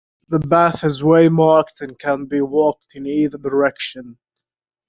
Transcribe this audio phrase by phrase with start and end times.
[0.29, 4.17] The path is waymarked and can be walked in either direction.